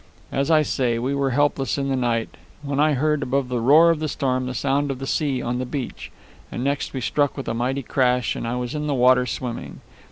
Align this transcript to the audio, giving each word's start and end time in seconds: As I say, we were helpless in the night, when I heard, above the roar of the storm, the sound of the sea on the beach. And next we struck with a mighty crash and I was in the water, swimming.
As 0.31 0.49
I 0.49 0.63
say, 0.63 0.97
we 0.97 1.13
were 1.13 1.29
helpless 1.29 1.77
in 1.77 1.89
the 1.89 1.95
night, 1.95 2.29
when 2.63 2.79
I 2.79 2.93
heard, 2.93 3.21
above 3.21 3.49
the 3.49 3.59
roar 3.59 3.91
of 3.91 3.99
the 3.99 4.07
storm, 4.07 4.47
the 4.47 4.55
sound 4.55 4.89
of 4.89 4.97
the 4.97 5.05
sea 5.05 5.43
on 5.43 5.59
the 5.59 5.63
beach. 5.67 6.11
And 6.51 6.63
next 6.63 6.91
we 6.93 7.01
struck 7.01 7.37
with 7.37 7.47
a 7.47 7.53
mighty 7.53 7.83
crash 7.83 8.35
and 8.35 8.47
I 8.47 8.55
was 8.55 8.73
in 8.73 8.87
the 8.87 8.95
water, 8.95 9.27
swimming. 9.27 9.81